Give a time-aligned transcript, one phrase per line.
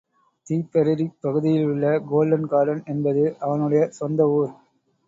[0.47, 4.53] திப்பெரரிப் பகுதியிலுள்ள golden garden என்பது அவனுடைய சொந்த ஊர்.